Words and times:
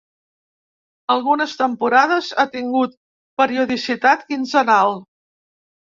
Algunes 1.15 1.53
temporades 1.59 2.31
ha 2.35 2.47
tingut 2.55 2.97
periodicitat 3.43 4.29
quinzenal. 4.31 4.99